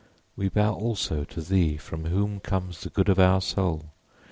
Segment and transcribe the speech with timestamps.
[0.35, 3.91] ]_We bow also to thee from whom comes the good of our soul.